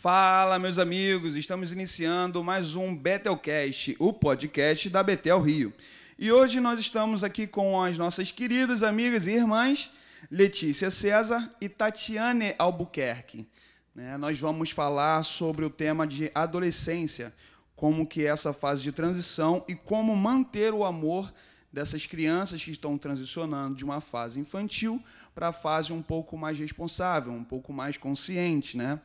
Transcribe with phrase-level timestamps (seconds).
[0.00, 5.74] Fala, meus amigos, estamos iniciando mais um Betelcast, o podcast da Betel Rio.
[6.18, 9.90] E hoje nós estamos aqui com as nossas queridas amigas e irmãs
[10.30, 13.46] Letícia César e Tatiane Albuquerque.
[13.94, 14.16] Né?
[14.16, 17.30] Nós vamos falar sobre o tema de adolescência,
[17.76, 21.30] como que é essa fase de transição e como manter o amor
[21.70, 25.04] dessas crianças que estão transicionando de uma fase infantil
[25.34, 28.98] para a fase um pouco mais responsável, um pouco mais consciente, né?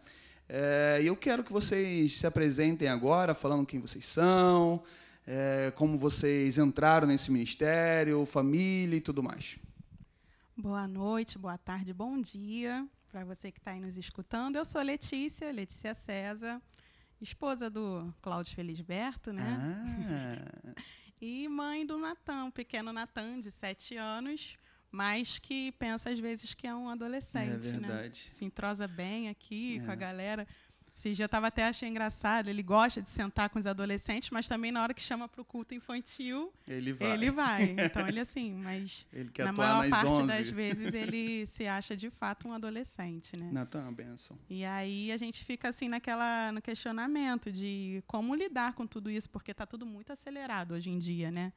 [0.48, 4.84] É, eu quero que vocês se apresentem agora, falando quem vocês são,
[5.26, 9.58] é, como vocês entraram nesse ministério, família e tudo mais.
[10.56, 14.58] Boa noite, boa tarde, bom dia para você que está aí nos escutando.
[14.58, 16.62] Eu sou Letícia, Letícia César,
[17.22, 19.58] esposa do Cláudio Felisberto, né?
[20.68, 20.82] Ah.
[21.22, 24.58] e mãe do Natan, pequeno Natan, de sete anos,
[24.96, 28.12] mas que pensa às vezes que é um adolescente, é né?
[28.14, 29.86] Se entrosa bem aqui é.
[29.86, 30.48] com a galera.
[30.98, 32.48] Esse dia eu estava até achei engraçado.
[32.48, 35.44] Ele gosta de sentar com os adolescentes, mas também na hora que chama para o
[35.44, 37.12] culto infantil, ele vai.
[37.12, 37.76] Ele vai.
[37.86, 40.28] Então ele assim, mas ele na maior parte 11.
[40.28, 43.50] das vezes ele se acha de fato um adolescente, né?
[43.52, 44.40] Natan, uma benção.
[44.50, 49.30] E aí a gente fica assim naquela no questionamento de como lidar com tudo isso,
[49.30, 51.52] porque está tudo muito acelerado hoje em dia, né?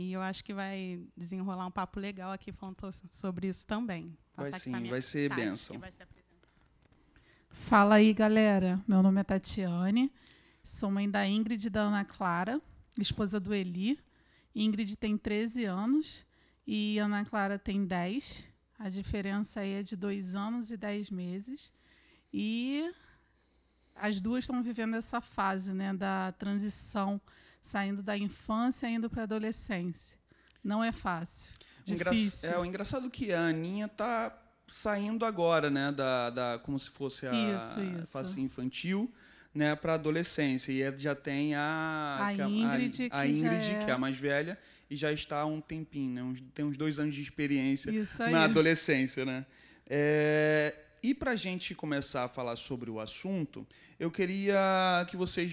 [0.00, 2.78] E eu acho que vai desenrolar um papo legal aqui falando
[3.10, 4.16] sobre isso também.
[4.34, 5.78] Vai sim, vai ser Tati, benção.
[5.78, 5.92] Vai
[7.50, 8.82] Fala aí, galera.
[8.88, 10.10] Meu nome é Tatiane.
[10.64, 12.62] Sou mãe da Ingrid e da Ana Clara,
[12.98, 14.00] esposa do Eli.
[14.54, 16.24] Ingrid tem 13 anos
[16.66, 18.42] e Ana Clara tem 10.
[18.78, 21.74] A diferença aí é de dois anos e 10 meses.
[22.32, 22.90] E
[23.94, 27.20] as duas estão vivendo essa fase né, da transição,
[27.62, 30.18] saindo da infância e indo para a adolescência.
[30.62, 31.52] Não é fácil.
[31.84, 32.50] Difícil.
[32.50, 34.36] É, o engraçado é que a Aninha está
[34.66, 38.12] saindo agora, né, da, da como se fosse a isso, isso.
[38.12, 39.12] fase infantil,
[39.54, 40.70] né, para adolescência.
[40.70, 43.84] E já tem a a que, Ingrid, a, a, Ingrid é...
[43.84, 44.58] que é a mais velha
[44.88, 47.92] e já está há um tempinho, né, uns, tem uns dois anos de experiência
[48.30, 49.44] na adolescência, né.
[49.88, 53.66] É, e para a gente começar a falar sobre o assunto,
[53.98, 55.52] eu queria que vocês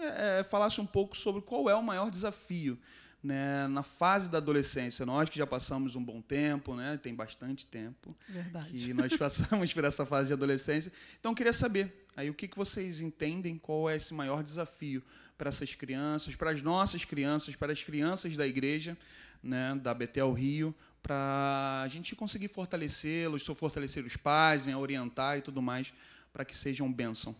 [0.00, 2.78] é, falassem um pouco sobre qual é o maior desafio
[3.22, 5.04] né, na fase da adolescência.
[5.04, 8.72] Nós que já passamos um bom tempo, né, tem bastante tempo Verdade.
[8.72, 10.92] que nós passamos por essa fase de adolescência.
[11.18, 15.02] Então, queria saber aí o que, que vocês entendem, qual é esse maior desafio
[15.36, 18.96] para essas crianças, para as nossas crianças, para as crianças da igreja,
[19.42, 25.42] né, da Betel Rio, para a gente conseguir fortalecê-los, fortalecer os pais, né, orientar e
[25.42, 25.92] tudo mais,
[26.32, 27.34] para que sejam bênção.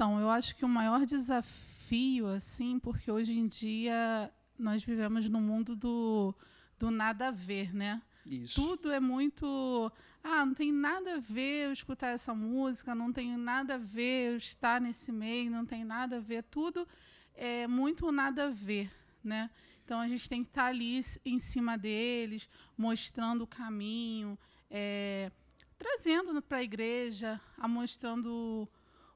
[0.00, 5.42] Então, eu acho que o maior desafio, assim, porque hoje em dia nós vivemos no
[5.42, 6.34] mundo do,
[6.78, 8.00] do nada a ver, né?
[8.24, 8.54] Isso.
[8.54, 9.92] Tudo é muito.
[10.24, 14.30] Ah, não tem nada a ver eu escutar essa música, não tem nada a ver
[14.30, 16.44] eu estar nesse meio, não tem nada a ver.
[16.44, 16.88] Tudo
[17.34, 18.90] é muito nada a ver,
[19.22, 19.50] né?
[19.84, 24.38] Então a gente tem que estar ali em cima deles, mostrando o caminho,
[24.70, 25.30] é,
[25.76, 27.38] trazendo para a igreja,
[27.68, 28.66] mostrando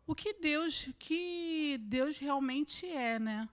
[0.06, 3.48] o que Deus, que Deus realmente é, né?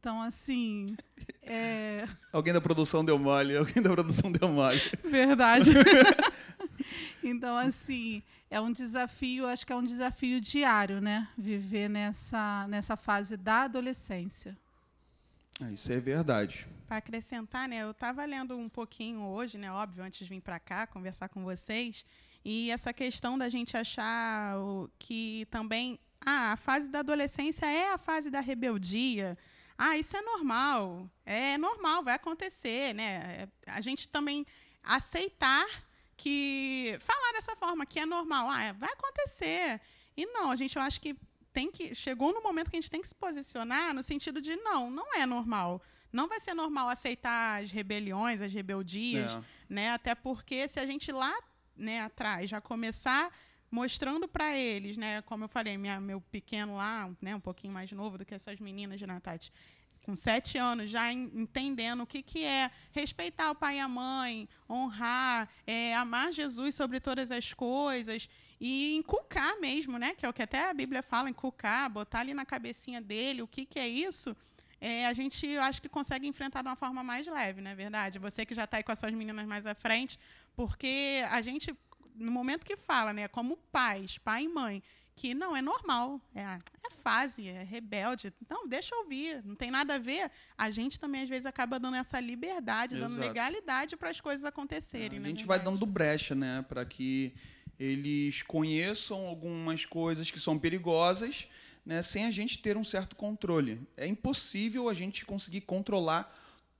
[0.00, 0.96] Então, assim.
[1.42, 2.08] É...
[2.32, 4.80] Alguém da produção deu mole, alguém da produção deu mole.
[5.04, 5.70] Verdade.
[7.22, 11.28] então, assim, é um desafio, acho que é um desafio diário, né?
[11.36, 14.56] Viver nessa, nessa fase da adolescência.
[15.60, 16.66] É, isso é verdade.
[16.86, 20.58] Para acrescentar, né, eu estava lendo um pouquinho hoje, né, óbvio, antes de vir para
[20.58, 22.04] cá conversar com vocês,
[22.44, 24.56] e essa questão da gente achar
[24.98, 29.36] que também ah, a fase da adolescência é a fase da rebeldia,
[29.76, 33.48] ah, isso é normal, é normal, vai acontecer, né?
[33.66, 34.44] A gente também
[34.82, 35.66] aceitar
[36.16, 39.80] que falar dessa forma que é normal, ah, vai acontecer.
[40.14, 41.16] E não, a gente eu acho que
[41.50, 44.54] tem que chegou no momento que a gente tem que se posicionar no sentido de
[44.56, 45.82] não, não é normal.
[46.12, 49.42] Não vai ser normal aceitar as rebeliões, as rebeldias, é.
[49.68, 49.92] né?
[49.92, 51.34] Até porque se a gente lá,
[51.80, 53.32] né, atrás já começar
[53.70, 57.90] mostrando para eles, né, como eu falei, minha, meu pequeno lá, né, um pouquinho mais
[57.92, 59.52] novo do que essas meninas de Natati,
[60.02, 64.48] com sete anos, já entendendo o que, que é respeitar o pai e a mãe,
[64.68, 68.28] honrar, é, amar Jesus sobre todas as coisas
[68.60, 72.34] e inculcar mesmo, né, que é o que até a Bíblia fala, inculcar, botar ali
[72.34, 74.36] na cabecinha dele o que, que é isso,
[74.80, 77.74] é, a gente eu acho que consegue enfrentar de uma forma mais leve, não é
[77.74, 78.18] verdade?
[78.18, 80.18] Você que já está aí com as suas meninas mais à frente,
[80.60, 81.74] porque a gente
[82.16, 84.82] no momento que fala, né, como pais, pai e mãe,
[85.16, 88.30] que não é normal, é, é fase, é rebelde.
[88.46, 90.30] Não, deixa eu ouvir, não tem nada a ver.
[90.58, 93.10] A gente também às vezes acaba dando essa liberdade, Exato.
[93.10, 95.16] dando legalidade para as coisas acontecerem.
[95.16, 97.32] É, a né, gente vai dando brecha, né, para que
[97.78, 101.48] eles conheçam algumas coisas que são perigosas,
[101.86, 103.80] né, sem a gente ter um certo controle.
[103.96, 106.30] É impossível a gente conseguir controlar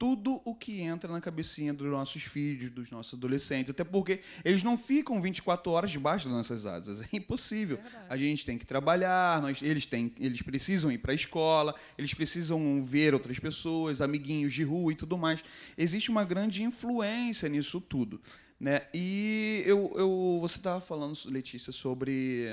[0.00, 4.62] tudo o que entra na cabecinha dos nossos filhos, dos nossos adolescentes, até porque eles
[4.62, 7.78] não ficam 24 horas debaixo das nossas asas, é impossível.
[7.78, 11.74] É a gente tem que trabalhar, nós, eles, têm, eles precisam ir para a escola,
[11.98, 15.44] eles precisam ver outras pessoas, amiguinhos de rua e tudo mais.
[15.76, 18.22] Existe uma grande influência nisso tudo.
[18.58, 18.80] Né?
[18.94, 22.48] E eu, eu, você estava falando, Letícia, sobre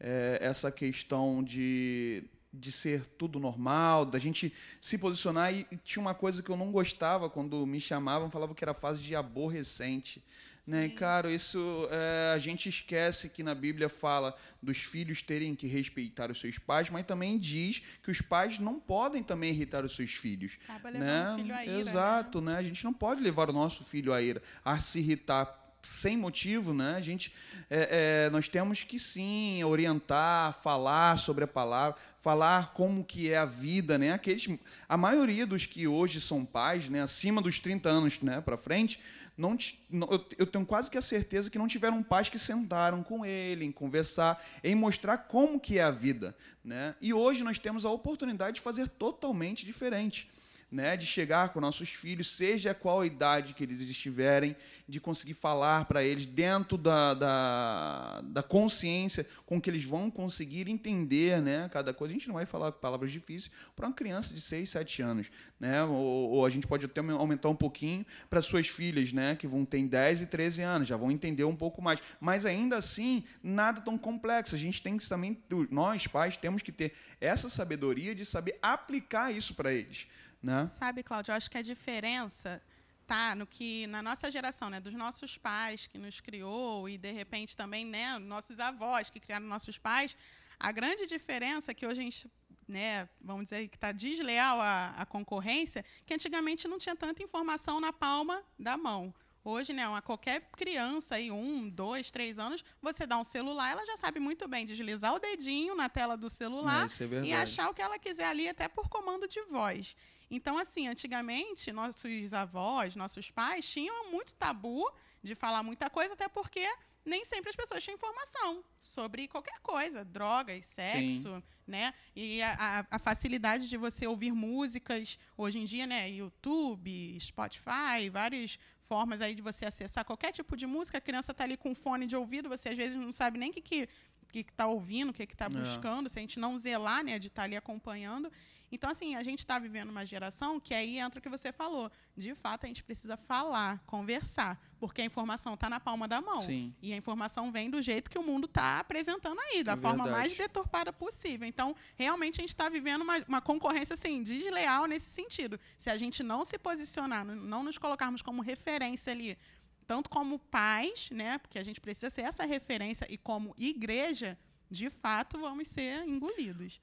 [0.00, 5.52] é, essa questão de de ser tudo normal, da gente se posicionar.
[5.52, 8.74] E, e, tinha uma coisa que eu não gostava quando me chamavam, falavam que era
[8.74, 10.22] fase de aborrecente.
[10.68, 10.84] Né?
[10.84, 15.66] E, cara, isso é, a gente esquece que na Bíblia fala dos filhos terem que
[15.66, 19.96] respeitar os seus pais, mas também diz que os pais não podem também irritar os
[19.96, 20.58] seus filhos.
[20.68, 21.34] Acaba né?
[21.38, 22.52] filho à ira, Exato, né?
[22.52, 22.58] né?
[22.58, 26.74] A gente não pode levar o nosso filho à ira, a se irritar sem motivo,
[26.74, 26.96] né?
[26.96, 27.32] A gente,
[27.70, 33.38] é, é, nós temos que sim orientar, falar sobre a palavra, falar como que é
[33.38, 34.12] a vida, né?
[34.12, 34.48] Aqueles,
[34.88, 39.00] a maioria dos que hoje são pais, né, acima dos 30 anos, né, para frente,
[39.36, 39.56] não,
[39.88, 43.24] não eu, eu, tenho quase que a certeza que não tiveram pais que sentaram com
[43.24, 46.96] ele, em conversar, em mostrar como que é a vida, né?
[47.00, 50.28] E hoje nós temos a oportunidade de fazer totalmente diferente
[50.70, 54.54] né, de chegar com nossos filhos, seja qual idade que eles estiverem,
[54.86, 60.68] de conseguir falar para eles dentro da, da, da, consciência com que eles vão conseguir
[60.68, 62.12] entender né, cada coisa.
[62.12, 65.30] A gente não vai falar palavras difíceis para uma criança de 6, 7 anos.
[65.58, 65.82] Né?
[65.82, 69.64] Ou, ou a gente pode até aumentar um pouquinho para suas filhas, né, que vão
[69.64, 72.00] ter 10 e 13 anos, já vão entender um pouco mais.
[72.20, 74.54] Mas ainda assim, nada tão complexo.
[74.54, 75.38] A gente tem que também,
[75.70, 80.06] nós pais, temos que ter essa sabedoria de saber aplicar isso para eles.
[80.42, 80.66] Né?
[80.68, 82.62] Sabe, Cláudio, eu acho que a diferença
[83.06, 87.10] tá no que na nossa geração, né, dos nossos pais que nos criou e de
[87.10, 90.14] repente também, né, nossos avós que criaram nossos pais,
[90.60, 92.30] a grande diferença que hoje a gente,
[92.68, 97.80] né, vamos dizer que está desleal à, à concorrência, que antigamente não tinha tanta informação
[97.80, 99.14] na palma da mão.
[99.42, 103.86] Hoje, né, uma, qualquer criança aí, um, dois, três anos, você dá um celular, ela
[103.86, 107.70] já sabe muito bem deslizar o dedinho na tela do celular é, é e achar
[107.70, 109.96] o que ela quiser ali, até por comando de voz.
[110.30, 114.84] Então, assim, antigamente, nossos avós, nossos pais tinham muito tabu
[115.22, 116.66] de falar muita coisa, até porque
[117.04, 121.42] nem sempre as pessoas tinham informação sobre qualquer coisa, drogas, sexo, Sim.
[121.66, 121.94] né?
[122.14, 126.10] E a, a, facilidade de você ouvir músicas hoje em dia, né?
[126.10, 130.98] YouTube, Spotify, várias formas aí de você acessar qualquer tipo de música.
[130.98, 133.52] A criança está ali com fone de ouvido, você às vezes não sabe nem o
[133.52, 133.88] que que
[134.30, 135.48] que está ouvindo, o que está é.
[135.48, 136.10] buscando, é.
[136.10, 138.30] se a gente não zelar, né, de estar tá ali acompanhando.
[138.70, 141.90] Então, assim, a gente está vivendo uma geração que aí entra o que você falou.
[142.16, 146.40] De fato, a gente precisa falar, conversar, porque a informação está na palma da mão.
[146.40, 146.74] Sim.
[146.82, 150.06] E a informação vem do jeito que o mundo está apresentando aí, da é forma
[150.06, 151.46] mais deturpada possível.
[151.46, 155.58] Então, realmente, a gente está vivendo uma, uma, concorrência assim, desleal nesse sentido.
[155.78, 159.38] Se a gente não se posicionar, não nos colocarmos como referência ali,
[159.86, 164.38] tanto como pais, né, porque a gente precisa ser essa referência, e como igreja,
[164.70, 166.78] de fato, vamos ser engolidos.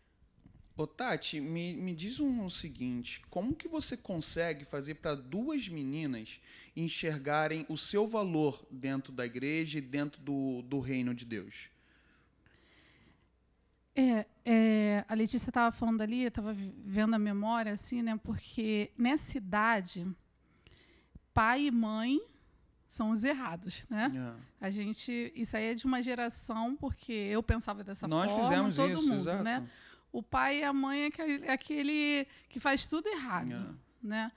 [0.78, 5.70] Ô Tati, me, me diz um, o seguinte: como que você consegue fazer para duas
[5.70, 6.40] meninas
[6.76, 11.70] enxergarem o seu valor dentro da igreja e dentro do, do reino de Deus?
[13.96, 18.20] É, é, a Letícia estava falando ali, eu estava vendo a memória, assim, né?
[18.22, 20.06] Porque nessa idade,
[21.34, 22.20] pai e mãe
[22.90, 24.12] são os errados, né?
[24.62, 24.66] É.
[24.66, 28.76] A gente, isso aí é de uma geração, porque eu pensava dessa Nós forma, fizemos
[28.76, 29.44] todo isso, mundo, exato.
[29.44, 29.70] né?
[30.16, 34.08] O pai e a mãe é aquele, é aquele que faz tudo errado, é.
[34.08, 34.32] né?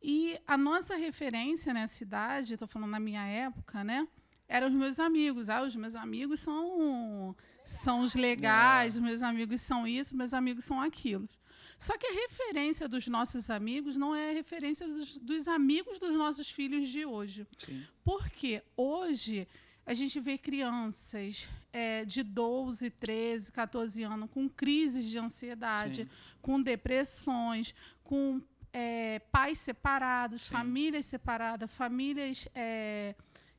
[0.00, 4.06] E a nossa referência nessa idade, estou falando na minha época, né?
[4.48, 5.48] Eram os meus amigos.
[5.48, 8.98] Ah, os meus amigos são são os legais, é.
[8.98, 11.28] os meus amigos são isso, meus amigos são aquilo.
[11.76, 16.12] Só que a referência dos nossos amigos não é a referência dos, dos amigos dos
[16.12, 17.44] nossos filhos de hoje.
[17.58, 17.84] Sim.
[18.04, 19.48] Porque hoje
[19.86, 26.10] a gente vê crianças é, de 12, 13, 14 anos com crises de ansiedade, Sim.
[26.42, 30.50] com depressões, com é, pais separados, Sim.
[30.50, 33.14] famílias separadas, famílias é,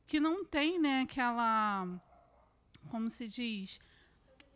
[0.06, 1.88] que não têm né, aquela.
[2.90, 3.80] Como se diz?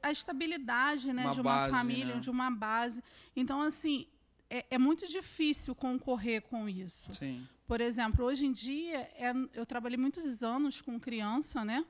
[0.03, 2.21] A estabilidade né, uma de uma base, família, né?
[2.21, 3.03] de uma base.
[3.35, 4.07] Então, assim,
[4.53, 7.11] é, é, muito difícil concorrer com isso.
[7.15, 7.49] Sim.
[7.67, 11.87] Por exemplo, hoje em dia, é, eu trabalhei muitos anos com criança, né?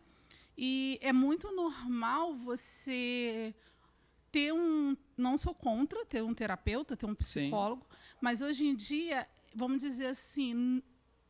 [0.56, 3.52] E é muito normal você
[4.30, 4.96] ter um.
[5.16, 7.96] Não sou contra ter um terapeuta, ter um psicólogo, Sim.
[8.20, 10.80] mas hoje em dia, vamos dizer assim,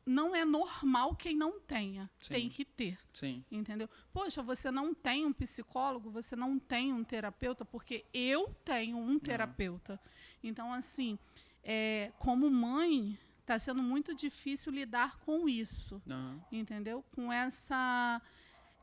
[0.04, 2.10] não é normal quem não tenha.
[2.18, 2.34] Sim.
[2.34, 2.98] Tem que ter.
[3.12, 3.44] Sim.
[3.50, 3.88] Entendeu?
[4.12, 9.18] Poxa, você não tem um psicólogo, você não tem um terapeuta, porque eu tenho um
[9.18, 10.00] terapeuta.
[10.42, 11.18] Então, assim,
[11.62, 16.00] é, como mãe, está sendo muito difícil lidar com isso.
[16.08, 16.40] Aham.
[16.50, 17.04] Entendeu?
[17.14, 18.20] Com essa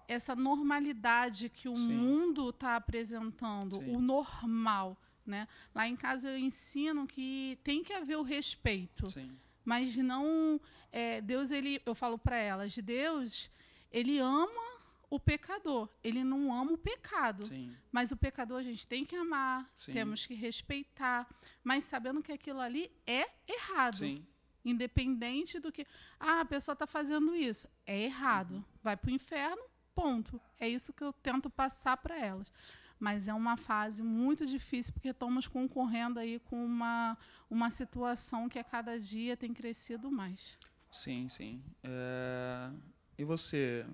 [0.07, 1.93] essa normalidade que o Sim.
[1.93, 4.97] mundo está apresentando, o normal.
[5.23, 5.47] Né?
[5.75, 9.27] Lá em casa eu ensino que tem que haver o respeito Sim.
[9.69, 10.59] Mas não
[10.91, 13.49] é, Deus ele eu falo para elas Deus
[13.91, 14.67] ele ama
[15.09, 17.75] o pecador ele não ama o pecado Sim.
[17.91, 19.93] mas o pecador a gente tem que amar Sim.
[19.93, 21.27] temos que respeitar
[21.63, 24.17] mas sabendo que aquilo ali é errado Sim.
[24.65, 25.85] independente do que
[26.19, 28.63] ah a pessoa está fazendo isso é errado Uhum.
[28.83, 32.51] vai para o inferno ponto é isso que eu tento passar para elas
[32.99, 37.17] mas é uma fase muito difícil porque estamos concorrendo aí com uma
[37.49, 40.57] uma situação que a cada dia tem crescido mais
[40.91, 41.61] Sim, sim.
[41.83, 42.69] É,
[43.17, 43.85] E você?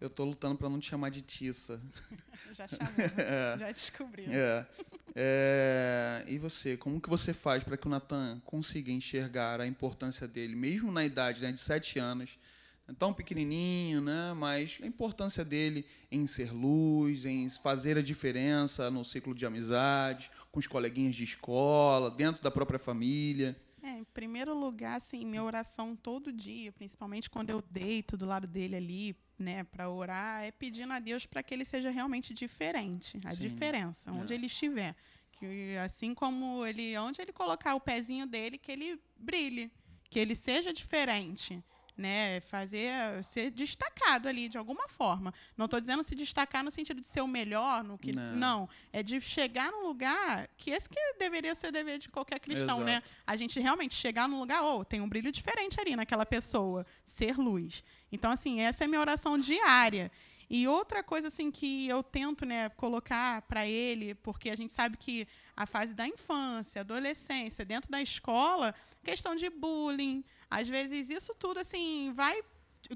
[0.00, 1.80] Eu tô lutando para não te chamar de Tissa.
[2.52, 2.94] Já chamou,
[3.60, 4.26] já descobriu.
[4.32, 4.66] É.
[5.14, 6.76] É, E você?
[6.76, 11.04] Como que você faz para que o Natan consiga enxergar a importância dele, mesmo na
[11.04, 12.49] idade né, de sete anos, é
[12.98, 14.32] tão pequenininho, né?
[14.34, 20.30] Mas a importância dele em ser luz, em fazer a diferença no ciclo de amizade,
[20.50, 23.56] com os coleguinhas de escola, dentro da própria família.
[23.82, 28.46] É, em primeiro lugar, assim, minha oração todo dia, principalmente quando eu deito do lado
[28.46, 33.18] dele ali, né, para orar, é pedindo a Deus para que ele seja realmente diferente,
[33.24, 33.38] a Sim.
[33.38, 34.36] diferença, onde É.
[34.36, 34.94] ele estiver,
[35.32, 39.72] que assim como ele, onde ele colocar o pezinho dele, que ele brilhe,
[40.10, 41.64] que ele seja diferente.
[42.00, 42.90] Né, fazer
[43.22, 45.34] ser destacado ali de alguma forma.
[45.54, 48.34] Não estou dizendo se destacar no sentido de ser o melhor, no que Não.
[48.34, 52.40] não, é de chegar num lugar que esse que deveria ser o dever de qualquer
[52.40, 52.84] cristão, Exato.
[52.84, 53.02] né?
[53.26, 57.36] a gente realmente chegar num lugar, oh, tem um brilho diferente ali naquela pessoa, ser
[57.36, 57.84] luz.
[58.10, 60.10] Então, assim, essa é a minha oração diária.
[60.52, 64.96] E outra coisa assim que eu tento, né, colocar para ele, porque a gente sabe
[64.96, 71.36] que a fase da infância, adolescência, dentro da escola, questão de bullying, às vezes isso
[71.36, 72.42] tudo assim vai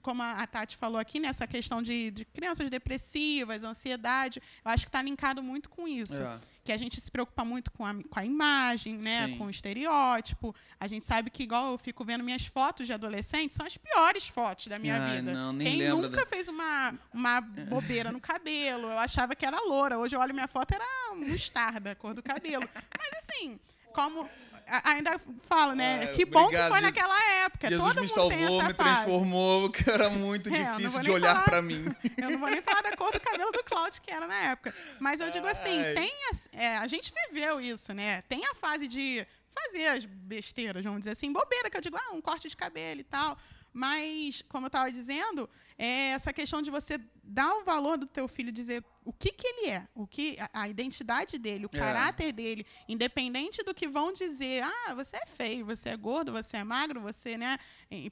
[0.02, 4.88] como a Tati falou aqui, nessa questão de, de crianças depressivas, ansiedade, eu acho que
[4.88, 6.38] está linkado muito com isso É.
[6.64, 9.38] que a gente se preocupa muito com a, com a imagem, né, Sim.
[9.38, 10.54] com o estereótipo.
[10.80, 14.26] A gente sabe que, igual eu fico vendo minhas fotos de adolescente, são as piores
[14.28, 15.32] fotos da minha Ai, vida.
[15.32, 18.88] não, Quem nunca fez uma, uma bobeira no cabelo?
[18.88, 19.98] Eu achava que era loura.
[19.98, 22.68] Hoje eu olho minha foto, era mostarda, a cor do cabelo.
[22.98, 23.58] Mas assim,
[23.92, 24.28] como.
[24.66, 26.00] A- Ainda falo, né?
[26.04, 27.68] Ah, que bom obrigado, que foi naquela época.
[27.68, 31.60] Jesus Todo me mundo salvou, me transformou, que era muito É, difícil de olhar para
[31.62, 31.84] mim.
[32.16, 34.74] Eu não vou nem falar da cor do cabelo do Cláudio, que era na época.
[35.00, 35.94] Mas eu digo assim, Ai.
[35.94, 38.22] tem as- é, a gente viveu isso, né?
[38.22, 42.12] Tem a fase de fazer as besteiras, vamos dizer assim, bobeira, que eu digo, ah,
[42.12, 43.38] um corte de cabelo e tal.
[43.76, 48.28] Mas, como eu estava dizendo, é essa questão de você dar o valor do teu
[48.28, 51.78] filho, dizer o que, que ele é, o que a, a identidade dele, o É.
[51.78, 56.58] caráter dele, independente do que vão dizer, ah, você é feio, você é gordo, você
[56.58, 57.58] é magro, você, né?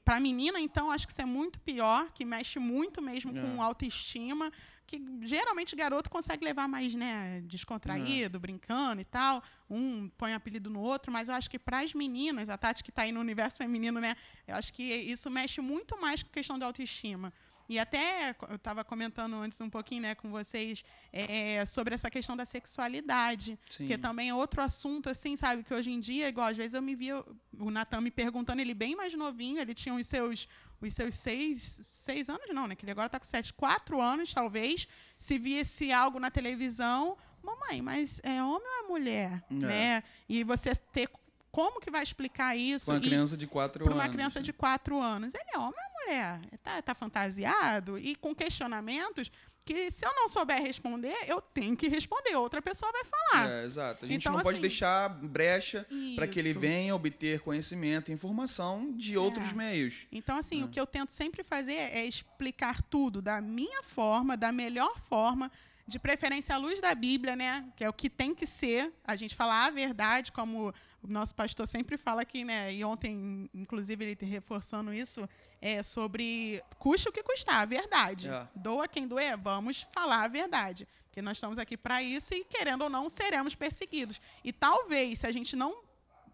[0.05, 3.41] Para menina, então, acho que isso é muito pior, que mexe muito mesmo É.
[3.41, 4.51] com autoestima,
[4.93, 9.43] que geralmente garoto consegue levar mais, né, descontraído, brincando e tal.
[9.71, 12.91] Um põe apelido no outro, mas eu acho que para as meninas, a Tati que
[12.91, 14.15] está aí no universo feminino, né,
[14.47, 17.33] eu acho que isso mexe muito mais com a questão da autoestima.
[17.69, 22.37] E até eu estava comentando antes um pouquinho né, com vocês é, sobre essa questão
[22.37, 23.59] da sexualidade.
[23.69, 23.87] Sim.
[23.87, 25.63] Que também é outro assunto, assim, sabe?
[25.63, 27.25] Que hoje em dia, igual, às vezes eu me via
[27.59, 30.49] o Natan me perguntando, ele bem mais novinho, ele tinha os seus,
[30.81, 32.75] os seus seis, seis anos, não, né?
[32.75, 34.87] Que ele agora está com sete, quatro anos, talvez.
[35.17, 39.45] Se viesse algo na televisão, mamãe, mas é homem ou é mulher?
[39.51, 39.55] É.
[39.55, 40.05] Né?
[40.29, 41.11] E você ter.
[41.51, 42.87] Como que vai explicar isso?
[42.87, 44.05] Com uma criança de 4 para anos.
[44.05, 45.35] uma criança de 4 anos.
[45.35, 46.59] Ele é homem ou é mulher?
[46.85, 47.99] Tá, fantasiado?
[47.99, 49.31] E com questionamentos
[49.65, 52.35] que, se eu não souber responder, eu tenho que responder.
[52.35, 53.49] Outra pessoa vai falar.
[53.51, 54.05] É, exato.
[54.05, 58.15] A gente Então, não pode assim, deixar brecha para que ele venha obter conhecimento e
[58.15, 59.55] informação de outros É.
[59.55, 59.95] meios.
[60.11, 60.65] Então, assim, É.
[60.65, 65.51] o que eu tento sempre fazer é explicar tudo da minha forma, da melhor forma,
[65.87, 67.65] de preferência à luz da Bíblia, né?
[67.77, 68.93] Que é o que tem que ser.
[69.05, 72.73] A gente falar a verdade, como o nosso pastor sempre fala aqui, né?
[72.73, 75.29] E ontem, inclusive, ele reforçando isso,
[75.61, 78.29] é sobre custe o que custar, a verdade.
[78.29, 78.49] É.
[78.55, 80.87] Doa quem doer, vamos falar a verdade.
[81.07, 84.21] Porque nós estamos aqui para isso e, querendo ou não, seremos perseguidos.
[84.45, 85.83] E talvez, se a gente não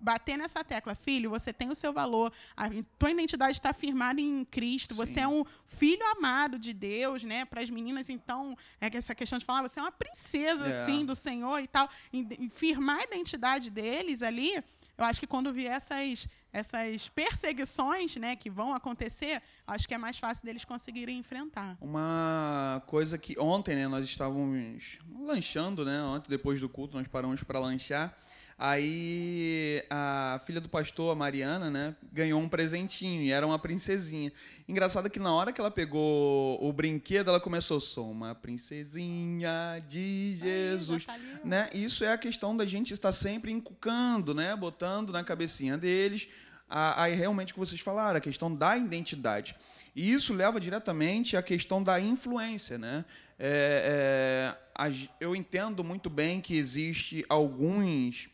[0.00, 4.44] bater nessa tecla, filho, você tem o seu valor, a tua identidade está firmada em
[4.44, 5.20] Cristo, você Sim.
[5.20, 7.44] é um filho amado de Deus, né?
[7.44, 10.82] Para as meninas, então, é que essa questão de falar, você é uma princesa, É.
[10.82, 14.54] assim, do Senhor e tal, e firmar a identidade deles ali,
[14.96, 19.98] eu acho que quando vier essas essas perseguições né, que vão acontecer, acho que é
[19.98, 21.76] mais fácil deles conseguirem enfrentar.
[21.78, 26.02] Uma coisa que ontem né, nós estávamos lanchando, né?
[26.02, 28.16] Ontem, depois do culto, nós paramos para lanchar.
[28.60, 34.32] Aí a filha do pastor, a Mariana, né, ganhou um presentinho e era uma princesinha.
[34.68, 40.00] Engraçado que na hora que ela pegou o brinquedo, ela começou, sou uma princesinha de
[40.00, 41.04] Isso Jesus.
[41.06, 41.70] Aí, tá né?
[41.72, 46.28] Isso é a questão da gente estar sempre encucando, né, botando na cabecinha deles.
[46.68, 49.54] Aí realmente que vocês falaram, a questão da identidade.
[49.94, 53.04] E isso leva diretamente à questão da influência, né?
[53.38, 58.28] É, é, eu entendo muito bem que existe alguns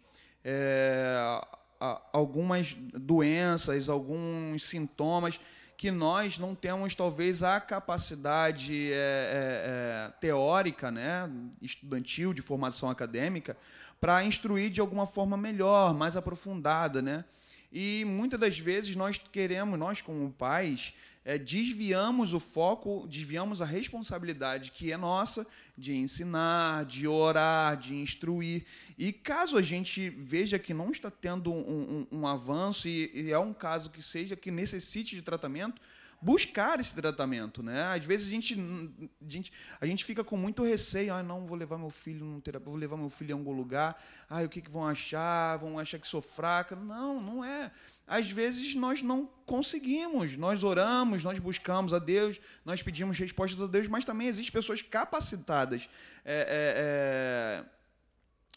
[0.45, 1.41] é,
[2.13, 5.41] algumas doenças, alguns sintomas
[5.77, 11.29] que nós não temos talvez a capacidade é, é, é, teórica, né,
[11.61, 13.57] estudantil, de formação acadêmica,
[14.01, 17.25] para instruir de alguma forma melhor, mais aprofundada, né?
[17.73, 23.65] E muitas das vezes nós queremos, nós como pais, é, desviamos o foco, desviamos a
[23.65, 28.67] responsabilidade que é nossa de ensinar, de orar, de instruir.
[28.99, 33.33] E caso a gente veja que não está tendo um, um, um avanço e, e
[33.33, 35.81] é um caso que seja que necessite de tratamento,
[36.25, 37.83] buscar esse tratamento, né?
[37.95, 41.55] Às vezes a gente, a gente, a gente fica com muito receio, ah, não vou
[41.55, 44.63] levar meu filho num terapeuta, vou levar meu filho em algum lugar, ah, o que,
[44.63, 45.59] que vão achar?
[45.59, 46.75] Vão achar que sou fraca?
[46.75, 47.71] Não, não é.
[48.07, 53.67] Às vezes nós não conseguimos, nós oramos, nós buscamos a Deus, nós pedimos respostas a
[53.67, 55.91] Deus, mas também existem pessoas capacitadas.
[56.25, 57.74] É, é, é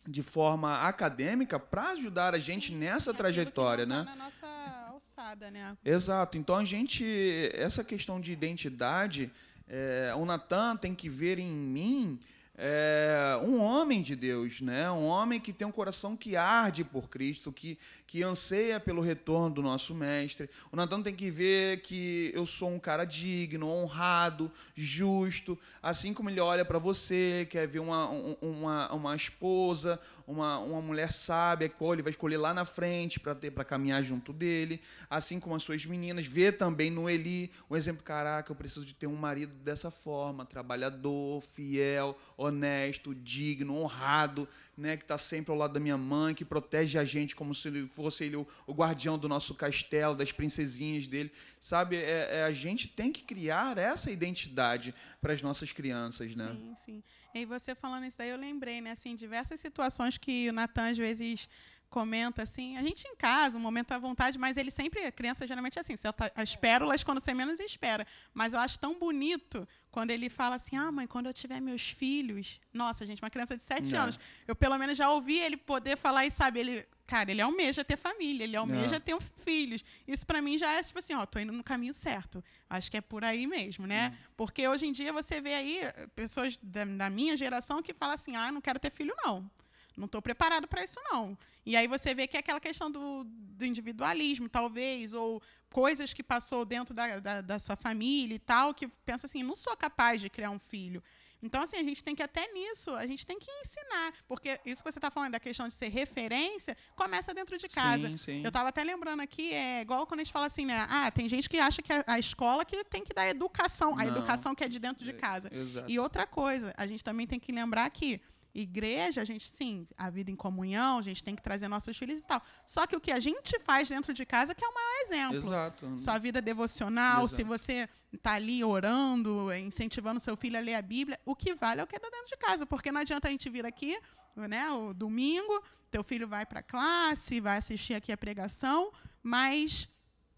[0.08, 4.04] de forma acadêmica para ajudar a gente nessa trajetória, tá né?
[4.04, 4.48] Na nossa
[4.88, 5.78] alçada, né?
[5.84, 6.38] Exato.
[6.38, 7.06] Então a gente,
[7.54, 9.32] essa questão de identidade,
[9.68, 12.20] é, o Natan tem que ver em mim
[12.60, 14.90] é, um homem de Deus, né?
[14.90, 19.54] um homem que tem um coração que arde por Cristo, que, que anseia pelo retorno
[19.54, 20.50] do nosso Mestre.
[20.72, 26.32] O Natan tem que ver que eu sou um cara digno, honrado, justo, assim como
[26.32, 28.10] ele olha para você, quer ver uma,
[28.42, 33.36] uma, uma esposa, uma, uma mulher sábia, que ele vai escolher lá na frente para
[33.36, 36.26] ter para caminhar junto dele, assim como as suas meninas.
[36.26, 40.44] Vê também no Eli um exemplo, caraca, eu preciso de ter um marido dessa forma,
[40.44, 42.18] trabalhador, fiel,
[42.48, 47.06] honesto, digno, honrado, né, que está sempre ao lado da minha mãe, que protege a
[47.06, 51.32] gente como se ele fosse ele o, o guardião do nosso castelo, das princesinhas dele.
[51.60, 56.56] Sabe, é, é, a gente tem que criar essa identidade para as nossas crianças, né?
[56.56, 57.04] Sim, sim.
[57.34, 60.98] E você falando isso aí, eu lembrei, né, assim, diversas situações que o Natan às
[60.98, 61.48] vezes
[61.90, 65.48] comenta assim, a gente em casa, um momento à vontade, mas ele sempre, a criança
[65.48, 65.96] geralmente é assim,
[66.36, 68.06] as pérolas quando você menos espera.
[68.34, 71.90] Mas eu acho tão bonito quando ele fala assim, ah, mãe, quando eu tiver meus
[71.90, 74.04] filhos, nossa, gente, uma criança de sete Não.
[74.04, 77.84] anos, eu pelo menos já ouvi ele poder falar e sabe, ele, cara, ele almeja
[77.84, 79.00] ter família, ele almeja Não.
[79.00, 79.84] ter filhos.
[80.08, 82.44] Isso para mim já é tipo assim, ó, tô indo no caminho certo.
[82.70, 84.10] Acho que é por aí mesmo, né?
[84.14, 84.32] Hum.
[84.36, 85.80] Porque hoje em dia você vê aí
[86.16, 89.50] pessoas da, da minha geração que falam assim, ah, não quero ter filho não.
[89.98, 91.36] Não estou preparado para isso, não.
[91.66, 96.24] E aí você vê que é aquela questão do, do individualismo, talvez, ou coisas que
[96.24, 100.22] passou dentro da, da, da, sua família e tal, que pensa assim, não sou capaz
[100.22, 101.04] de criar um filho.
[101.42, 104.14] Então, assim, a gente tem que até nisso, a gente tem que ensinar.
[104.28, 108.08] Porque isso que você está falando da questão de ser referência, começa dentro de casa.
[108.08, 108.42] Sim, sim.
[108.42, 110.88] Eu estava até lembrando aqui, é igual quando a gente fala assim, né?
[110.90, 114.00] Ah, tem gente que acha que a, a escola que tem que dar educação, Não.
[114.00, 115.50] a educação que é de dentro de casa.
[115.52, 118.20] É, e outra coisa, a gente também tem que lembrar que
[118.54, 122.24] Igreja, a gente, sim, a vida em comunhão, a gente tem que trazer nossos filhos
[122.24, 122.42] e tal.
[122.66, 125.38] Só que o que a gente faz dentro de casa que é o maior exemplo.
[125.38, 125.98] Exato.
[125.98, 127.36] Sua vida devocional, Exato.
[127.36, 131.82] se você está ali orando, incentivando seu filho a ler a Bíblia, o que vale
[131.82, 132.66] é o que está dentro de casa.
[132.66, 134.00] Porque não adianta a gente vir aqui,
[134.36, 138.92] né, o domingo, teu filho vai para a classe, vai assistir aqui a pregação,
[139.24, 139.88] mas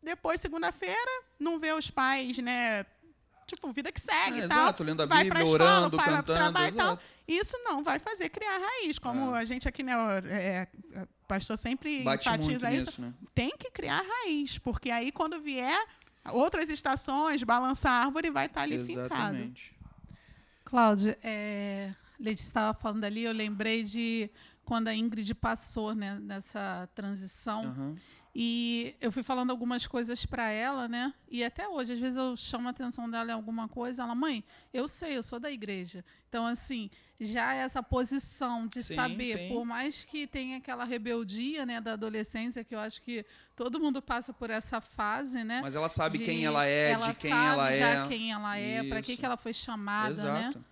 [0.01, 2.85] depois, segunda-feira, não vê os pais, né,
[3.49, 4.59] tipo, vida que segue é, e tal.
[4.59, 6.39] Exato, lendo a vai Bíblia, escola, orando, vai cantando.
[6.39, 6.99] Trabalho, e tal.
[7.27, 8.97] Isso não vai fazer criar raiz.
[8.99, 9.39] Como é.
[9.39, 9.93] a gente aqui, né,
[10.27, 12.87] é, o pastor sempre Bate enfatiza isso.
[12.87, 13.13] Nisso, né?
[13.33, 15.85] Tem que criar raiz, porque aí quando vier
[16.31, 19.61] outras estações, balançar a árvore, vai estar tá ali Exatamente.
[19.63, 19.79] fincado.
[20.65, 24.29] Cláudia, é, Leite estava falando ali, eu lembrei de
[24.65, 27.65] quando a Ingrid passou né, nessa transição.
[27.65, 27.95] Uhum.
[28.41, 31.13] E eu fui falando algumas coisas para ela, né?
[31.29, 34.45] E até hoje, às vezes eu chamo a atenção dela em alguma coisa, ela, mãe,
[34.73, 36.05] eu sei, eu sou da igreja.
[36.29, 39.49] Então, assim, já essa posição de sim, saber, sim.
[39.49, 43.25] por mais que tenha aquela rebeldia, né, da adolescência, que eu acho que
[43.57, 45.59] todo mundo passa por essa fase, né?
[45.61, 47.77] Mas ela sabe de, quem ela é, ela de quem ela é.
[47.77, 50.39] já quem ela é, para que, que ela foi chamada, né?
[50.39, 50.59] Exato.
[50.59, 50.65] né?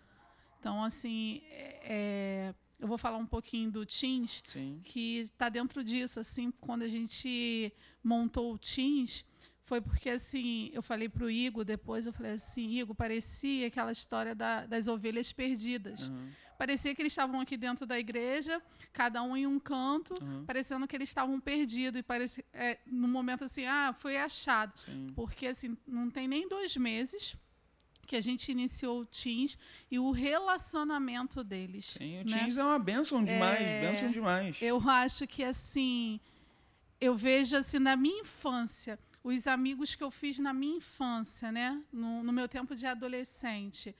[0.57, 1.41] Então, assim,
[1.83, 4.79] é, eu vou falar um pouquinho do Teams, Sim.
[4.83, 9.25] que está dentro disso, assim, quando a gente montou o Teams,
[9.63, 13.91] foi porque, assim, eu falei para o Igor depois, eu falei assim, Igor, parecia aquela
[13.91, 16.07] história da, das ovelhas perdidas.
[16.07, 16.29] Uhum.
[16.57, 18.61] Parecia que eles estavam aqui dentro da igreja,
[18.93, 20.45] cada um em um canto, Uhum.
[20.45, 21.99] parecendo que eles estavam perdidos.
[21.99, 24.73] E parecia, é, no momento assim, ah, foi achado.
[24.79, 25.11] Sim.
[25.15, 27.35] Porque, assim, não tem nem dois meses
[28.07, 29.57] que a gente iniciou o Teams
[29.91, 31.95] e o relacionamento deles.
[31.97, 32.37] Sim, o né?
[32.37, 34.55] Teams é uma benção demais, É, benção demais.
[34.61, 36.19] Eu acho que, assim,
[36.99, 41.79] eu vejo, assim, na minha infância, os amigos que eu fiz na minha infância, né?
[41.91, 43.93] No, no meu tempo de adolescente.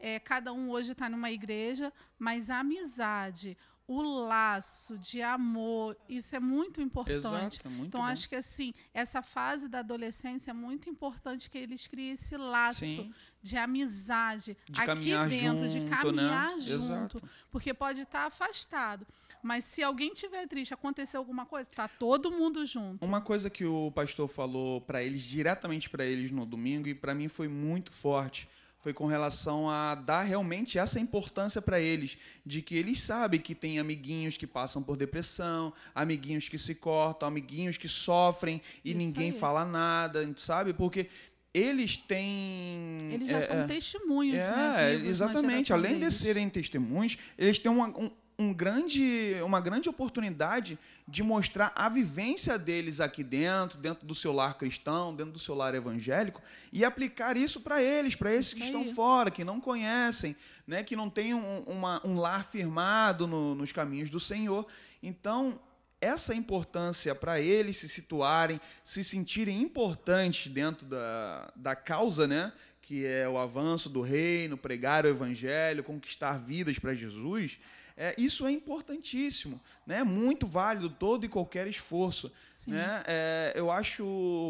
[0.00, 6.34] É, cada um hoje está numa igreja, mas a amizade, o laço de amor, isso
[6.36, 7.16] é muito importante.
[7.18, 8.06] Exato, é muito Então, bom.
[8.06, 12.80] acho que assim, essa fase da adolescência é muito importante que eles criem esse laço
[12.80, 13.12] Sim.
[13.42, 16.60] de amizade De aqui dentro, de junto, caminhar né?
[16.60, 16.72] junto.
[17.18, 17.22] Exato.
[17.50, 19.06] Porque pode estar afastado.
[19.42, 23.04] Mas se alguém tiver triste, acontecer alguma coisa, tá todo mundo junto.
[23.04, 27.12] Uma coisa que o pastor falou para eles, diretamente para eles no domingo, e para
[27.12, 28.48] mim foi muito forte,
[28.82, 33.54] foi com relação a dar realmente essa importância para eles, de que eles sabem que
[33.54, 38.98] tem amiguinhos que passam por depressão, amiguinhos que se cortam, amiguinhos que sofrem e Isso
[38.98, 39.38] ninguém aí.
[39.38, 40.74] fala nada, sabe?
[40.74, 41.08] Porque
[41.54, 43.12] eles têm.
[43.12, 44.90] Eles já é, são é, testemunhos, é, né?
[44.96, 45.72] vivos exatamente.
[45.72, 46.14] Além deles.
[46.14, 48.10] de serem testemunhos, eles têm uma, um,
[48.42, 54.32] um grande, uma grande oportunidade de mostrar a vivência deles aqui dentro, dentro do seu
[54.32, 56.40] lar cristão, dentro do seu lar evangélico,
[56.72, 58.68] e aplicar isso para eles, para esses Isso que aí.
[58.68, 60.34] estão fora, que não conhecem,
[60.66, 64.66] né, que não têm um, uma- um lar firmado no- nos caminhos do Senhor.
[65.02, 65.58] Então,
[66.00, 72.52] essa importância para eles se situarem, se sentirem importantes dentro da, da causa, né?
[72.80, 77.58] Que é o avanço do reino, pregar o evangelho, conquistar vidas para Jesus.
[78.02, 80.02] É, isso é importantíssimo, né?
[80.02, 82.72] Muito válido todo e qualquer esforço, Sim.
[82.72, 83.04] né?
[83.06, 84.04] É, eu acho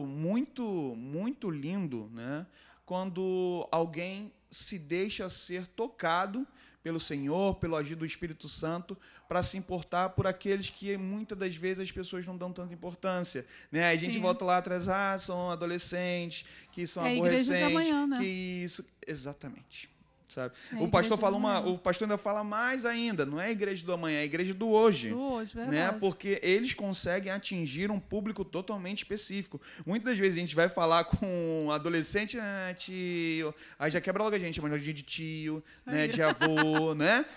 [0.09, 0.63] muito,
[0.97, 2.47] muito lindo, né?
[2.87, 6.47] Quando alguém se deixa ser tocado
[6.83, 8.97] pelo Senhor, pelo agir do Espírito Santo,
[9.29, 13.45] para se importar por aqueles que muitas das vezes as pessoas não dão tanta importância.
[13.71, 13.85] Né?
[13.85, 18.19] Aí a gente volta lá atrás, ah, são adolescentes, que são É aborrecentes, amanhã, né?
[18.19, 18.83] que isso.
[19.07, 19.92] Exatamente.
[20.33, 20.55] Sabe?
[20.73, 23.85] É o pastor fala uma, o pastor ainda fala mais ainda, não é a igreja
[23.85, 25.67] do amanhã, é a igreja do hoje Do hoje, né?
[25.67, 26.01] verdade.
[26.01, 29.61] Porque eles conseguem atingir um público totalmente específico.
[29.85, 34.23] Muitas das vezes a gente vai falar com um adolescente, ah, tio, aí já quebra
[34.23, 36.09] logo a gente, chama de tio, né?
[36.09, 37.25] De avô, né?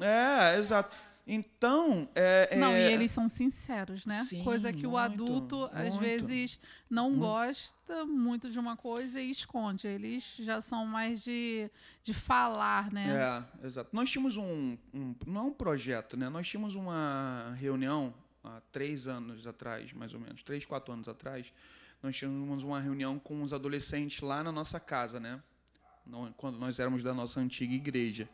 [0.00, 0.96] É, exato.
[1.30, 4.22] Então, é, Não, é- e eles são sinceros, né?
[4.24, 5.98] Sim, Coisa que o muito, adulto, às muito.
[6.00, 9.86] vezes, não gosta muito de uma coisa e esconde.
[9.86, 11.70] Eles já são mais de,
[12.02, 13.44] de falar, né?
[13.62, 13.90] É, exato.
[13.92, 16.30] Nós tínhamos um, um- não é um projeto, né?
[16.30, 21.52] Nós tínhamos uma reunião há três anos atrás, mais ou menos, três, quatro anos atrás.
[22.02, 25.42] Nós tínhamos uma reunião com os adolescentes lá na nossa casa, né?
[26.38, 28.26] Quando nós éramos da nossa antiga igreja.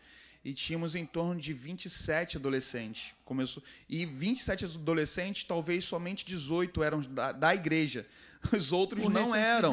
[0.44, 3.12] E tínhamos em torno de 27 adolescentes.
[3.24, 8.06] Começou, e 27 adolescentes, talvez somente 18 eram da, da igreja.
[8.52, 9.72] Os outros O não é eram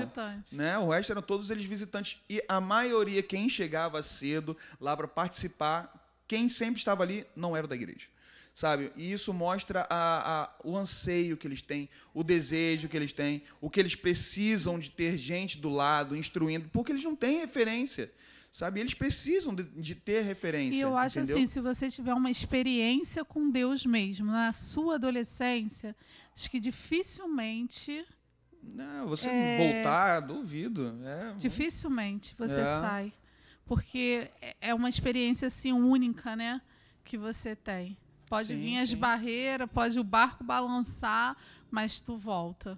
[0.55, 0.77] né?
[0.79, 5.93] O resto eram todos eles visitantes e a maioria quem chegava cedo lá para participar,
[6.25, 8.07] quem sempre estava ali não era da igreja.
[8.53, 8.91] Sabe?
[8.97, 13.43] E isso mostra a, a- o anseio que eles têm, o desejo que eles têm,
[13.59, 18.11] o que eles precisam de ter gente do lado, instruindo, porque eles não têm referência.
[18.51, 18.81] Sabe?
[18.81, 20.77] Eles precisam de, de ter referência.
[20.77, 21.37] E eu acho entendeu?
[21.37, 25.95] assim, se você tiver uma experiência com Deus mesmo, na sua adolescência,
[26.35, 28.05] acho que dificilmente,
[28.63, 29.57] Não, você É.
[29.73, 30.93] voltar, duvido.
[31.03, 32.65] É, dificilmente você É.
[32.65, 33.13] sai.
[33.65, 36.61] Porque é- é uma experiência assim única, né?
[37.03, 37.97] Que você tem.
[38.29, 38.97] Pode Sim, vir as sim.
[38.97, 41.35] barreiras, pode o barco balançar,
[41.71, 42.77] mas tu volta.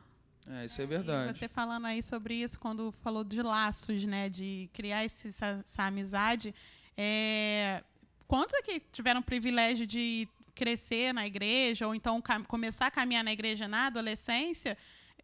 [0.50, 1.34] É, isso é E verdade.
[1.34, 4.30] você falando aí sobre isso, quando falou de laços, né?
[4.30, 6.54] De criar esse- essa, essa amizade.
[6.98, 7.84] É,
[8.28, 13.34] quantos aqui tiveram o privilégio de crescer na igreja, ou então começar a caminhar na
[13.34, 14.78] igreja na adolescência?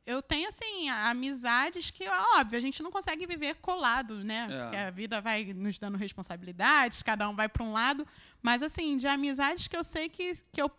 [0.06, 4.48] Eu tenho, assim, amizades que, óbvio, a gente não consegue viver colado, né?
[4.50, 4.62] É.
[4.64, 8.08] Porque a vida vai nos dando responsabilidades, cada um vai para um lado.
[8.42, 10.72] Mas, assim, de amizades que eu sei que, que eu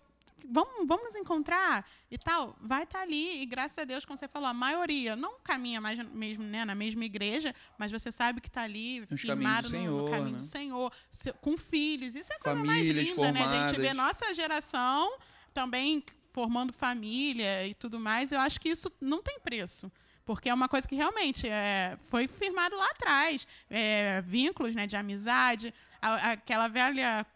[0.48, 3.42] vamos, vamos nos encontrar e tal, vai estar ali.
[3.42, 6.74] E graças a Deus, como você falou, a maioria não caminha mais mesmo né, na
[6.74, 10.37] mesma igreja, mas você sabe que está ali, Nos firmado no, no Senhor, caminho né?
[10.38, 12.14] do Senhor, se- com filhos.
[12.14, 13.42] Isso é a coisa mais linda, né?
[13.42, 13.96] A gente vê formadas.
[13.96, 15.12] nossa geração
[15.53, 18.31] também formando família e tudo mais.
[18.33, 19.90] Eu acho que isso não tem preço.
[20.24, 23.46] Porque é uma coisa que realmente é, foi firmado lá atrás.
[23.68, 27.26] É, vínculos né, de amizade, a- aquela velha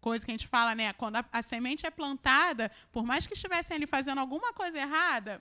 [0.00, 0.92] coisa que a gente fala, né?
[0.92, 5.38] Quando a, a semente é plantada, por mais que estivessem ali fazendo alguma coisa errada,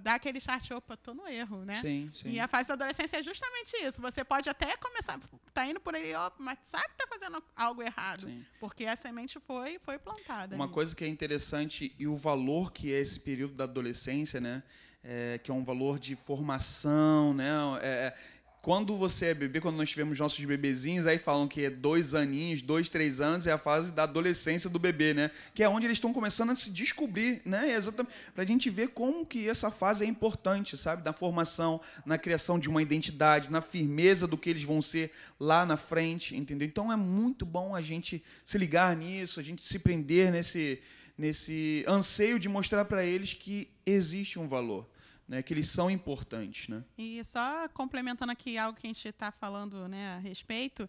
[0.00, 1.76] dá aquele start, opa, tô no erro, né?
[1.76, 2.30] Sim, sim.
[2.30, 4.02] E a fase da adolescência é justamente isso.
[4.02, 5.20] Você pode até começar,
[5.54, 8.44] tá indo por aí, ó, mas sabe que tá fazendo algo errado, Sim.
[8.58, 10.56] porque a semente foi foi plantada.
[10.56, 10.74] Uma ali.
[10.74, 14.62] coisa que é interessante e o valor que é esse período da adolescência, né?
[15.08, 17.48] É, que é um valor de formação, né?
[17.80, 18.16] É,
[18.66, 22.60] quando você é bebê, quando nós tivemos nossos bebezinhos, aí falam que é dois aninhos,
[22.60, 25.30] dois, três anos, é a fase da adolescência do bebê, né?
[25.54, 27.70] Que é onde eles estão começando a se descobrir, né?
[27.70, 28.12] Exatamente.
[28.34, 31.04] Pra gente ver como que essa fase é importante, sabe?
[31.04, 35.64] Na formação, na criação de uma identidade, na firmeza do que eles vão ser lá
[35.64, 36.66] na frente, entendeu?
[36.66, 40.80] Então é muito bom a gente se ligar nisso, a gente se prender nesse,
[41.16, 44.84] nesse anseio de mostrar para eles que existe um valor.
[45.28, 46.84] Né, que eles são importantes, né?
[46.96, 50.88] E só complementando aqui algo que a gente está falando né, a respeito,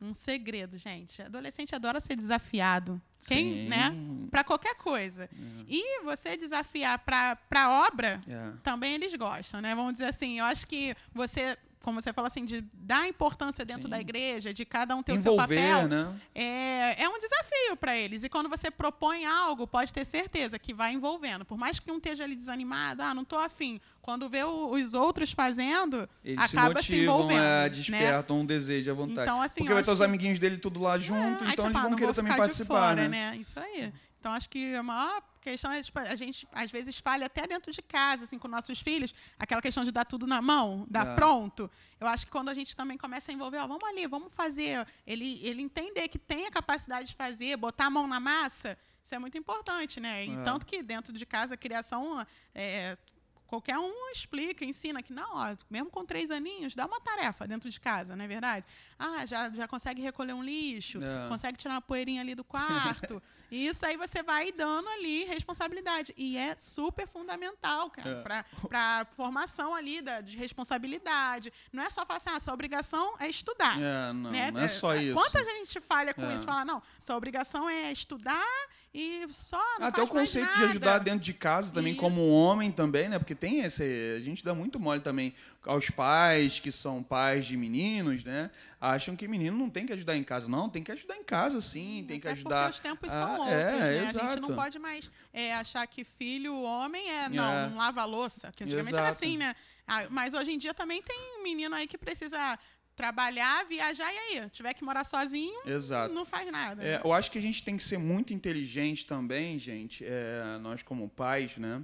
[0.00, 1.22] um segredo, gente.
[1.22, 3.00] Adolescente adora ser desafiado.
[3.26, 3.68] Quem, Sim.
[3.68, 3.90] né?
[4.30, 5.24] Para qualquer coisa.
[5.24, 5.28] É.
[5.66, 8.52] E você desafiar para obra, É.
[8.62, 9.74] também eles gostam, né?
[9.74, 13.84] Vamos dizer assim, eu acho que você, como você falou assim, de dar importância dentro
[13.84, 13.88] Sim.
[13.90, 16.14] da igreja, de cada um ter o seu Envolver, papel, né?
[16.34, 18.22] é, é um desafio para eles.
[18.24, 21.44] E quando você propõe algo, pode ter certeza que vai envolvendo.
[21.44, 23.80] Por mais que um esteja ali desanimado, ah, não estou afim.
[24.02, 27.40] Quando vê o- os outros fazendo, Eles acaba se se, motivam, envolvendo.
[27.42, 27.68] é, né?
[27.68, 29.20] despertam um desejo à vontade.
[29.22, 31.66] Então, assim, Porque vai estar acho os amiguinhos dele tudo lá junto, É, aí, então
[31.66, 33.36] tipo, eles vão querer também participar, fora, né?
[33.38, 33.92] Isso aí.
[34.20, 37.70] Então, acho que a maior questão é, tipo, a gente, às vezes, falha até dentro
[37.72, 41.14] de casa, assim, com nossos filhos, aquela questão de dar tudo na mão, dar É.
[41.14, 41.70] pronto.
[42.00, 44.86] Eu acho que quando a gente também começa a envolver, ó, vamos ali, vamos fazer,
[45.06, 49.14] ele, ele entender que tem a capacidade de fazer, botar a mão na massa, isso
[49.14, 50.26] é muito importante, né?
[50.26, 50.42] E É.
[50.44, 52.98] tanto que dentro de casa, a criação, é,
[53.46, 57.70] qualquer um explica, ensina que não, ó, mesmo com três aninhos, dá uma tarefa dentro
[57.70, 58.66] de casa, não é verdade?
[58.98, 61.28] Ah, já, já consegue recolher um lixo, É.
[61.28, 63.22] consegue tirar uma poeirinha ali do quarto.
[63.50, 66.12] e isso aí você vai dando ali responsabilidade.
[66.16, 68.22] E é super fundamental, cara, É.
[68.22, 71.52] para a formação ali da, de responsabilidade.
[71.72, 73.78] Não é só falar assim, ah, sua obrigação é estudar.
[73.80, 74.50] É, não, né?
[74.50, 75.14] não é só isso.
[75.14, 76.34] Quanta gente falha com É.
[76.34, 76.44] isso?
[76.44, 78.44] Fala, não, sua obrigação é estudar
[78.92, 82.00] e só não Até o conceito de ajudar dentro de casa também, Isso.
[82.00, 83.18] como homem também, né?
[83.18, 83.82] Porque tem esse.
[84.16, 85.34] A gente dá muito mole também
[85.68, 88.50] aos pais que são pais de meninos, né?
[88.80, 90.48] Acham que menino não tem que ajudar em casa.
[90.48, 92.04] Não, tem que ajudar em casa, sim.
[92.08, 92.72] Tem que Até ajudar.
[92.72, 94.00] Porque os tempos Ah, são outros, é, né?
[94.00, 94.28] A exato.
[94.30, 97.28] gente não pode mais é, achar que filho homem é.
[97.28, 97.68] Não, É.
[97.68, 98.50] não lava a louça.
[98.56, 99.24] Que antigamente era Exato.
[99.24, 99.54] assim, né?
[99.86, 102.58] Ah, mas hoje em dia também tem menino aí que precisa
[102.96, 106.12] trabalhar, viajar e aí, tiver que morar sozinho, Exato.
[106.12, 106.82] não faz nada.
[106.82, 107.00] É, né?
[107.04, 111.08] eu acho que a gente tem que ser muito inteligente também, gente, é, nós como
[111.08, 111.80] pais, né?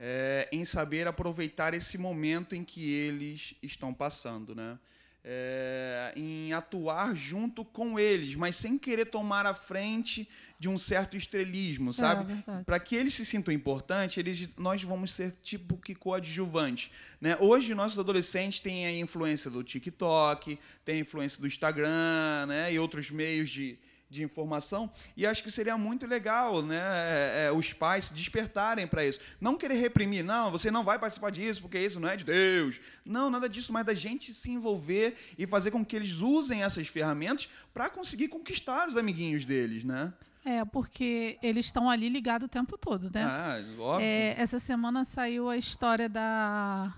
[0.00, 4.78] É, em saber aproveitar esse momento em que eles estão passando, né?
[5.22, 10.26] É, em atuar junto com eles, mas sem querer tomar a frente
[10.58, 12.42] de um certo estrelismo, sabe?
[12.48, 12.62] É.
[12.62, 16.90] Para que eles se sintam importantes, eles, nós vamos ser tipo que coadjuvantes.
[17.20, 17.36] Né?
[17.38, 22.72] Hoje, nossos adolescentes têm a influência do TikTok, tem a influência do Instagram né?
[22.72, 23.78] e outros meios de,
[24.10, 24.90] de informação.
[25.16, 26.76] E acho que seria muito legal né?
[26.76, 29.20] é, é, os pais se despertarem para isso.
[29.40, 32.80] Não querer reprimir, não, você não vai participar disso porque isso não é de Deus.
[33.04, 36.88] Não, nada disso, mas da gente se envolver e fazer com que eles usem essas
[36.88, 39.84] ferramentas para conseguir conquistar os amiguinhos deles.
[39.84, 40.12] Né?
[40.44, 43.22] É, porque eles estão ali ligados o tempo todo, né?
[43.24, 44.06] Ah, óbvio.
[44.06, 46.94] É, essa semana saiu a história da,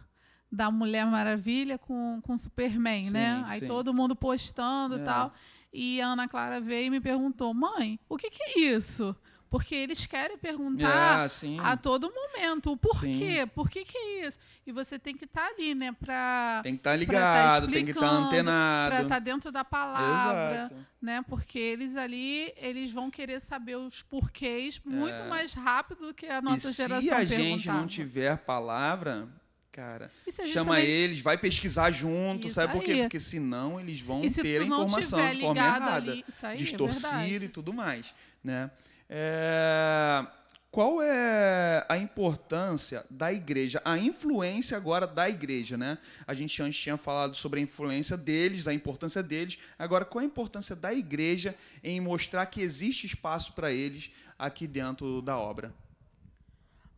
[0.50, 3.44] da Mulher Maravilha com, com Superman, Sim, né?
[3.46, 3.66] Aí sim.
[3.66, 4.98] todo mundo postando É.
[4.98, 5.34] e tal.
[5.72, 9.16] E a Ana Clara veio e me perguntou, mãe, o que, que é isso?
[9.48, 11.58] Porque eles querem perguntar sim.
[11.60, 13.46] a todo momento o porquê, Sim.
[13.48, 14.38] por que, que é isso?
[14.66, 15.92] E você tem que estar ali, né?
[15.92, 18.94] Pra, Tem que estar pra ligado, tá tem que estar explicando, antenado.
[18.94, 20.86] Pra estar dentro da palavra, Exato.
[21.02, 21.22] né?
[21.28, 25.28] Porque eles ali, eles vão querer saber os porquês muito É.
[25.28, 27.78] mais rápido do que a nossa e geração se a gente perguntava.
[27.78, 29.28] não tiver palavra,
[29.72, 30.10] cara,
[30.52, 32.92] chama também- eles, vai pesquisar junto, Isso sabe por quê?
[32.92, 33.00] aí.
[33.02, 37.08] Porque senão eles vão se ter a informação de forma errada, ali, aí, é distorcida
[37.08, 37.44] verdade.
[37.46, 38.70] e tudo mais, né?
[39.08, 40.26] É,
[40.70, 45.98] Qual é a importância da igreja, a influência agora da igreja, né?
[46.26, 49.58] A gente antes tinha falado sobre a influência deles, a importância deles.
[49.78, 51.54] Agora, qual a importância da igreja
[51.84, 55.74] em mostrar que existe espaço para eles aqui dentro da obra?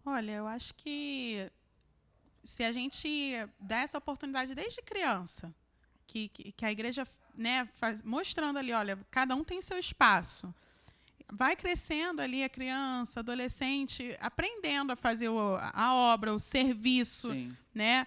[0.06, 1.50] Olha, eu acho que
[2.44, 5.52] se a gente dá essa oportunidade desde criança,
[6.06, 10.54] que, que, que a igreja né, faz, mostrando ali, olha, cada um tem seu espaço.
[11.32, 17.56] Vai crescendo ali a criança, adolescente, aprendendo a fazer o- a obra, o serviço, Sim.
[17.74, 18.06] né?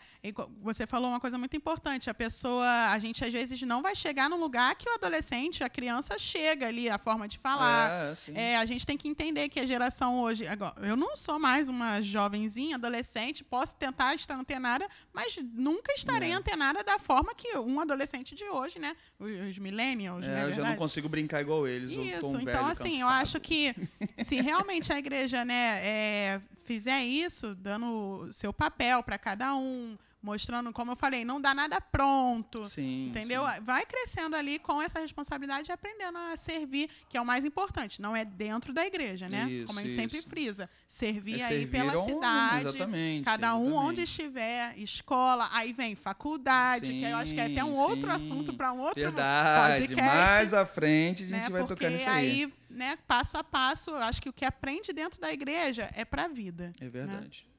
[0.62, 2.10] Você falou uma coisa muito importante.
[2.10, 5.70] A pessoa, a gente às vezes não vai chegar no lugar que o adolescente, a
[5.70, 8.16] criança chega ali, a forma de falar.
[8.34, 10.48] É, é, a gente tem que entender que a geração hoje.
[10.48, 16.32] Agora, eu não sou mais uma jovenzinha, adolescente, posso tentar estar antenada, mas nunca estarei
[16.32, 16.34] é.
[16.34, 18.96] antenada da forma que um adolescente de hoje, né?
[19.20, 20.24] Os millennials.
[20.24, 21.92] É, né, eu já não consigo brincar igual eles.
[21.92, 23.02] Isso, então, assim, cansado.
[23.02, 23.76] eu acho que
[24.24, 30.74] se realmente a igreja né, é, fizer isso, dando seu papel para cada um, mostrando,
[30.74, 32.66] como eu falei, não dá nada pronto.
[32.66, 33.48] Sim, entendeu?
[33.48, 33.62] Sim.
[33.62, 38.02] Vai crescendo ali com essa responsabilidade e aprendendo a servir, que é o mais importante.
[38.02, 39.50] Não é dentro da igreja, né?
[39.50, 40.02] Isso, como a gente isso.
[40.02, 40.70] sempre frisa.
[40.86, 42.66] Servir é aí servir pela cidade.
[42.68, 43.24] Exatamente.
[43.24, 43.88] Cada um exatamente.
[43.88, 48.12] onde estiver, escola, aí vem faculdade, sim, que eu acho que é até um outro
[48.12, 49.88] assunto para um outro Verdade.
[49.88, 50.04] podcast.
[50.04, 51.50] Mais à frente a gente né?
[51.50, 52.44] vai Porque tocar nisso aí.
[52.44, 56.06] aí, né, passo a passo, eu acho que o que aprende dentro da igreja é
[56.06, 56.72] para a vida.
[56.80, 57.46] É verdade.
[57.50, 57.58] Né?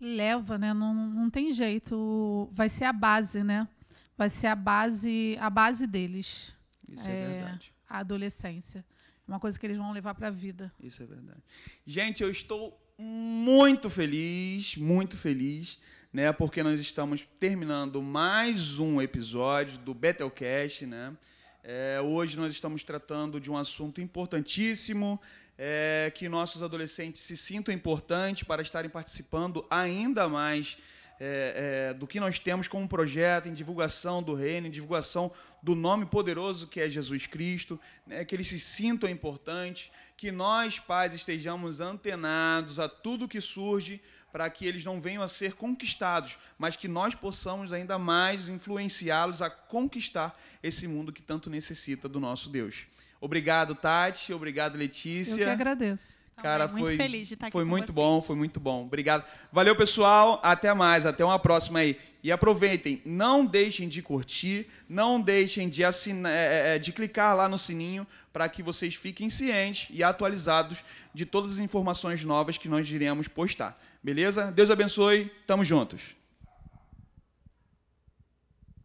[0.00, 0.72] leva, né?
[0.72, 2.48] Não, não tem jeito.
[2.52, 3.68] Vai ser a base, né?
[4.16, 6.54] Vai ser a base, a base deles.
[6.88, 7.72] Isso é, é verdade.
[7.88, 8.84] A adolescência.
[9.28, 10.72] Uma coisa que eles vão levar para a vida.
[10.80, 11.40] Isso é verdade.
[11.86, 15.78] Gente, eu estou muito feliz, muito feliz,
[16.12, 16.32] né?
[16.32, 21.16] Porque nós estamos terminando mais um episódio do Betelcast, né?
[21.62, 25.20] É, hoje nós estamos tratando de um assunto importantíssimo,
[25.58, 30.78] é, que nossos adolescentes se sintam importantes para estarem participando ainda mais
[31.22, 35.30] é, é, do que nós temos como projeto em divulgação do reino, em divulgação
[35.62, 40.78] do nome poderoso que é Jesus Cristo, né, que eles se sintam importantes, que nós,
[40.78, 44.00] pais, estejamos antenados a tudo que surge
[44.32, 49.42] para que eles não venham a ser conquistados, mas que nós possamos ainda mais influenciá-los
[49.42, 52.86] a conquistar esse mundo que tanto necessita do nosso Deus.
[53.20, 54.32] Obrigado, Tati.
[54.32, 55.42] Obrigado, Letícia.
[55.42, 56.20] Eu que agradeço.
[56.42, 57.94] Cara, muito foi, feliz de estar aqui foi muito vocês.
[57.94, 58.84] bom, foi muito bom.
[58.84, 59.24] Obrigado.
[59.52, 60.40] Valeu, pessoal.
[60.42, 61.98] Até mais, até uma próxima aí.
[62.22, 67.58] E aproveitem, não deixem de curtir, não deixem de assinar, é, de clicar lá no
[67.58, 72.90] sininho para que vocês fiquem cientes e atualizados de todas as informações novas que nós
[72.90, 73.78] iremos postar.
[74.02, 74.50] Beleza?
[74.50, 75.30] Deus abençoe.
[75.46, 76.19] Tamo juntos.